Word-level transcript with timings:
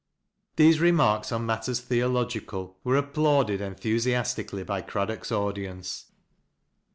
"These 0.55 0.79
remarks 0.79 1.31
upon 1.31 1.45
matters 1.45 1.79
theological 1.79 2.75
were 2.83 2.95
applauded 2.95 3.61
enthusiastically 3.61 4.63
by 4.63 4.81
Craddock's 4.81 5.31
audience. 5.31 6.07